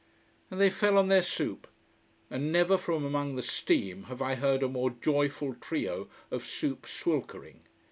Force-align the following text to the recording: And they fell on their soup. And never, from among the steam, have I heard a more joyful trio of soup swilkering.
And 0.49 0.59
they 0.59 0.71
fell 0.71 0.97
on 0.97 1.09
their 1.09 1.21
soup. 1.21 1.67
And 2.31 2.51
never, 2.51 2.75
from 2.75 3.05
among 3.05 3.35
the 3.35 3.43
steam, 3.43 4.05
have 4.05 4.19
I 4.19 4.33
heard 4.33 4.63
a 4.63 4.67
more 4.67 4.89
joyful 4.89 5.53
trio 5.53 6.09
of 6.31 6.43
soup 6.43 6.87
swilkering. 6.87 7.59